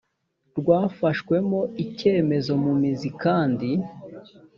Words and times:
rwafashwemo 0.59 1.59
icyemezo 1.83 2.51
mu 2.63 2.71
mizi 2.81 3.09
kandi 3.23 3.69